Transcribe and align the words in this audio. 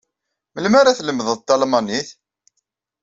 Melmi 0.53 0.77
ara 0.79 0.97
tlemdeḍ 0.97 1.37
talmanit? 1.47 2.09